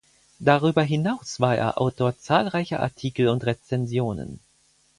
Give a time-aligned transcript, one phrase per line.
[0.39, 4.39] Darüber hinaus war er Autor zahlreicher Artikel und Rezensionen.